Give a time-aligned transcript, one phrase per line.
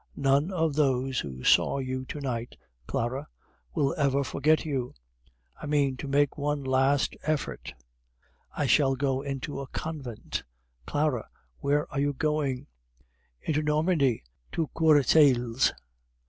[0.17, 2.57] None of those who saw you to night,
[2.87, 3.27] Clara,
[3.75, 4.95] will ever forget you.
[5.61, 7.71] I mean to make one last effort.
[7.71, 10.41] If I fail, I shall go into a convent.
[10.87, 11.27] Clara,
[11.59, 12.65] where are you going?"
[13.43, 15.71] "Into Normandy, to Courcelles.